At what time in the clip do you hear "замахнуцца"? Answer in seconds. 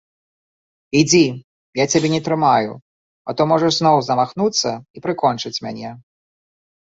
4.07-4.71